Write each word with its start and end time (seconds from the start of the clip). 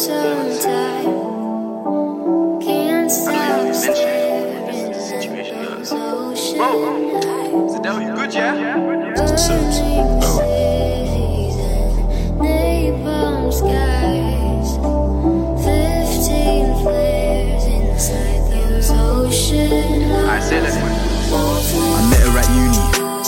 sometime. 0.00 1.04
Can't 2.62 3.10
stop 3.12 3.74
staring 3.74 4.74
at 4.74 5.52
those 5.52 5.92
ocean. 5.92 6.58
Zadell, 7.68 8.00
you 8.00 8.14
good, 8.14 8.32
yeah? 8.32 8.80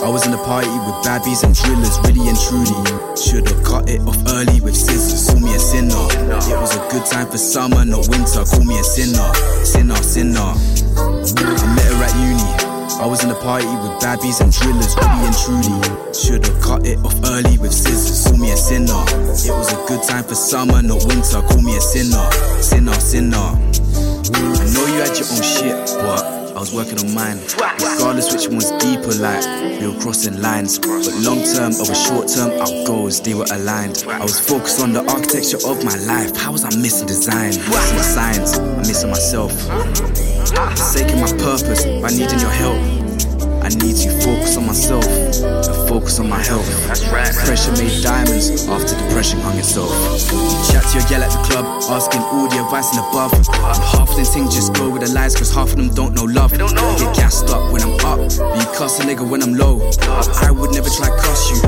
I 0.00 0.08
was 0.08 0.26
in 0.26 0.32
a 0.32 0.38
party 0.38 0.68
with 0.68 0.94
baddies 1.02 1.42
and 1.42 1.54
drillers, 1.54 1.98
really 2.06 2.28
and 2.28 2.38
truly. 2.38 2.70
Should've 3.18 3.64
cut 3.64 3.90
it 3.90 4.00
off 4.02 4.16
early 4.28 4.60
with 4.60 4.76
scissors, 4.76 5.26
call 5.26 5.40
me 5.40 5.54
a 5.54 5.58
sinner. 5.58 6.06
It 6.46 6.58
was 6.58 6.76
a 6.76 6.80
good 6.88 7.04
time 7.04 7.28
for 7.28 7.38
summer, 7.38 7.84
not 7.84 8.06
winter, 8.08 8.44
call 8.44 8.64
me 8.64 8.78
a 8.78 8.84
sinner. 8.84 9.34
Sinner, 9.64 9.96
sinner. 9.96 10.54
I 10.94 11.66
met 11.74 11.90
her 11.90 12.04
at 12.04 12.14
uni. 12.14 12.68
I 13.02 13.06
was 13.06 13.24
in 13.24 13.30
a 13.30 13.34
party 13.42 13.66
with 13.66 13.98
baddies 13.98 14.40
and 14.40 14.52
drillers, 14.52 14.94
really 14.94 15.26
and 15.26 15.36
truly. 15.42 15.76
Should've 16.14 16.60
cut 16.62 16.86
it 16.86 16.98
off 17.04 17.18
early 17.26 17.58
with 17.58 17.74
scissors, 17.74 18.22
call 18.24 18.38
me 18.38 18.52
a 18.52 18.56
sinner. 18.56 19.02
It 19.34 19.50
was 19.50 19.72
a 19.72 19.82
good 19.86 20.02
time 20.06 20.24
for 20.24 20.36
summer, 20.36 20.80
not 20.80 21.04
winter, 21.06 21.42
call 21.42 21.60
me 21.60 21.76
a 21.76 21.80
sinner. 21.80 22.22
Sinner, 22.62 22.94
sinner. 22.94 23.50
I 24.30 24.66
know 24.72 24.86
you 24.86 25.02
had 25.02 25.18
your 25.18 25.26
own 25.26 25.42
shit, 25.42 25.74
but 25.98 26.37
I 26.58 26.60
was 26.60 26.74
working 26.74 26.98
on 26.98 27.14
mine. 27.14 27.38
Regardless 27.78 28.34
which 28.34 28.48
one's 28.48 28.72
deeper, 28.82 29.14
like 29.22 29.46
we 29.80 29.86
were 29.86 30.00
crossing 30.00 30.42
lines. 30.42 30.76
But 30.76 31.06
long 31.22 31.44
term 31.44 31.72
over 31.80 31.94
short 31.94 32.26
term, 32.26 32.50
our 32.60 32.84
goals 32.84 33.20
they 33.20 33.32
were 33.32 33.46
aligned. 33.52 34.04
I 34.08 34.22
was 34.22 34.40
focused 34.40 34.80
on 34.80 34.92
the 34.92 35.08
architecture 35.08 35.58
of 35.64 35.84
my 35.84 35.94
life. 35.98 36.36
How 36.36 36.50
was 36.50 36.64
I 36.64 36.76
missing 36.76 37.06
design? 37.06 37.50
Missing 37.50 37.98
science, 38.02 38.58
I'm 38.58 38.78
missing 38.78 39.08
myself. 39.08 39.52
Forsaking 40.74 41.20
my 41.20 41.30
purpose 41.30 41.84
by 42.02 42.10
needing 42.10 42.40
your 42.40 42.50
help. 42.50 43.07
I 43.68 43.70
need 43.84 43.96
to 43.96 44.10
focus 44.24 44.56
on 44.56 44.64
myself 44.64 45.04
and 45.04 45.88
focus 45.90 46.18
on 46.18 46.26
my 46.30 46.42
health. 46.42 46.66
That's 46.86 47.06
right. 47.08 47.34
Pressure 47.34 47.72
made 47.72 48.02
diamonds 48.02 48.66
after 48.66 48.96
depression 48.96 49.40
hung 49.40 49.58
itself. 49.58 49.92
Chat 50.72 50.84
to 50.84 50.98
your 50.98 51.06
gal 51.06 51.22
at 51.22 51.30
the 51.30 51.52
club, 51.52 51.66
asking 51.90 52.22
all 52.22 52.48
the 52.48 52.64
advice 52.64 52.88
and 52.96 53.00
above. 53.00 53.34
And 53.34 53.46
half 53.92 54.08
of 54.08 54.16
them 54.16 54.24
things 54.24 54.54
just 54.54 54.72
go 54.72 54.88
with 54.88 55.02
the 55.02 55.12
lies, 55.12 55.36
cause 55.36 55.52
half 55.52 55.72
of 55.72 55.76
them 55.76 55.90
don't 55.90 56.14
know 56.14 56.24
love. 56.24 56.56
don't 56.56 56.74
know. 56.74 56.96
Get 56.98 57.14
gassed 57.14 57.50
up 57.50 57.70
when 57.70 57.82
I'm 57.82 57.92
up, 58.06 58.20
you 58.56 58.64
cuss 58.72 59.00
a 59.00 59.02
nigga 59.02 59.28
when 59.28 59.42
I'm 59.42 59.52
low. 59.52 59.84
I 60.40 60.50
would 60.50 60.72
never 60.72 60.88
try 60.88 61.08
cuss 61.20 61.50
you 61.50 61.60
to 61.60 61.67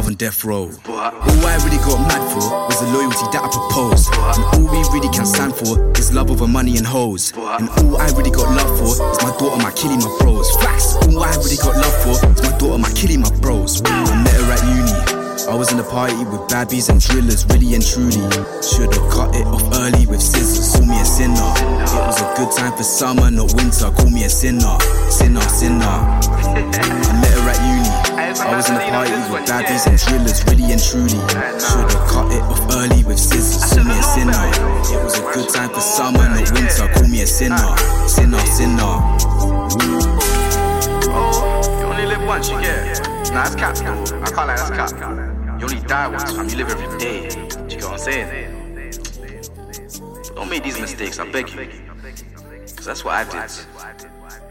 love 0.00 0.08
on 0.08 0.14
death 0.14 0.44
row. 0.44 0.70
All 0.88 1.44
I 1.44 1.60
really 1.60 1.76
got 1.84 2.00
mad 2.08 2.24
for 2.32 2.40
was 2.40 2.80
the 2.80 2.88
loyalty 2.88 3.26
that 3.36 3.44
I 3.44 3.50
proposed. 3.52 4.08
And 4.32 4.44
all 4.56 4.64
we 4.72 4.80
really 4.96 5.12
can 5.12 5.26
stand 5.26 5.54
for 5.54 5.76
is 6.00 6.14
love 6.14 6.30
over 6.30 6.46
money 6.48 6.78
and 6.78 6.86
hoes. 6.86 7.32
And 7.36 7.68
all 7.68 8.00
I 8.00 8.08
really 8.16 8.30
got 8.30 8.48
love 8.48 8.72
for 8.78 8.96
is 8.96 9.20
my 9.20 9.36
daughter, 9.36 9.60
my 9.60 9.72
killie, 9.76 10.00
my 10.00 10.08
bros. 10.20 10.48
Facts. 10.56 10.96
All 10.96 11.22
I 11.22 11.36
really 11.36 11.60
got 11.60 11.76
love 11.76 11.96
for 12.00 12.16
is 12.16 12.42
my 12.42 12.56
daughter, 12.56 12.78
my 12.78 12.88
killie, 12.96 13.20
my 13.20 13.28
bros. 13.40 13.82
I 13.84 14.24
met 14.24 14.32
her 14.32 14.52
at 14.56 14.62
uni. 14.72 15.20
I 15.52 15.54
was 15.54 15.70
in 15.70 15.78
a 15.78 15.84
party 15.84 16.16
with 16.24 16.48
babbies 16.48 16.88
and 16.88 16.98
drillers, 16.98 17.44
really 17.52 17.74
and 17.74 17.84
truly. 17.84 18.24
Should've 18.64 19.04
cut 19.12 19.36
it 19.36 19.44
off 19.44 19.68
early 19.84 20.06
with 20.06 20.22
scissors, 20.22 20.72
call 20.72 20.86
me 20.86 20.96
a 20.98 21.04
sinner. 21.04 21.52
It 21.60 22.06
was 22.08 22.20
a 22.22 22.28
good 22.40 22.52
time 22.56 22.72
for 22.72 22.84
summer, 22.84 23.30
not 23.30 23.52
winter, 23.52 23.90
call 23.90 24.08
me 24.08 24.24
a 24.24 24.30
sinner. 24.30 24.78
Sinner, 25.10 25.44
sinner. 25.52 25.84
I 25.84 27.20
met 27.20 27.36
her 27.36 27.50
at 27.50 27.60
uni. 27.68 27.99
Was 28.60 28.68
in 28.68 28.74
the 28.74 28.80
party 28.92 29.12
with 29.32 29.48
baddies 29.48 29.86
and 29.88 29.96
drillers, 29.96 30.44
really 30.44 30.70
and 30.70 30.82
truly. 30.82 31.16
Should've 31.56 31.96
cut 32.12 32.30
it 32.30 32.42
off 32.42 32.60
early 32.76 33.02
with 33.04 33.18
scissors, 33.18 33.72
call 33.72 33.84
me 33.84 33.98
a 33.98 34.02
sinner. 34.02 34.36
It 34.36 35.02
was 35.02 35.18
a 35.18 35.22
good 35.32 35.48
time 35.48 35.70
for 35.70 35.80
summer, 35.80 36.28
not 36.28 36.52
winter, 36.52 36.86
call 36.92 37.08
me 37.08 37.22
a 37.22 37.26
sinner. 37.26 37.56
Sinner, 38.06 38.38
sinner. 38.40 39.00
Oh, 41.08 41.78
you 41.80 41.86
only 41.86 42.04
live 42.04 42.22
once, 42.26 42.50
you 42.50 42.60
get. 42.60 43.00
Nah, 43.32 43.48
that's 43.48 43.54
cap, 43.54 43.76
though. 43.76 44.20
I 44.20 44.28
can't 44.28 44.36
lie, 44.36 44.56
that's 44.56 44.92
cap. 44.92 45.00
You 45.58 45.64
only 45.64 45.80
die 45.80 46.08
once, 46.08 46.30
fam. 46.30 46.46
You 46.50 46.56
live 46.56 46.68
every 46.68 46.98
day. 46.98 47.30
Do 47.30 47.36
you 47.62 47.80
get 47.80 47.84
what 47.84 47.92
I'm 47.92 47.98
saying? 47.98 48.28
Don't 50.34 50.50
make 50.50 50.64
these 50.64 50.78
mistakes, 50.78 51.18
I 51.18 51.32
beg 51.32 51.48
you. 51.48 51.66
Cause 52.76 52.84
that's 52.84 53.04
what 53.06 53.14
I 53.14 53.24
did. 53.24 54.49